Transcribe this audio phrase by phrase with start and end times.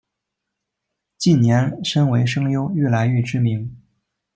[1.19, 3.77] 近年身为声优愈来愈知名。